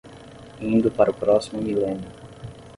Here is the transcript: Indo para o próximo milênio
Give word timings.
Indo 0.73 0.89
para 0.89 1.11
o 1.11 1.19
próximo 1.21 1.61
milênio 1.61 2.09